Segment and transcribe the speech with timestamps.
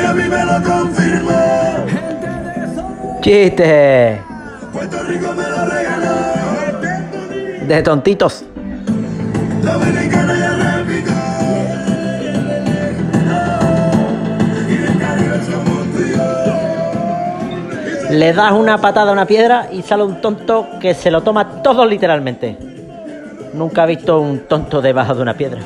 [0.00, 0.52] Miami me lo
[3.20, 4.22] ¡Chiste!
[4.72, 6.14] Puerto Rico me lo regaló.
[7.66, 8.44] De tontitos.
[18.10, 21.62] Le das una patada a una piedra y sale un tonto que se lo toma
[21.62, 22.56] todo literalmente.
[23.52, 25.60] Nunca he visto un tonto debajo de una piedra.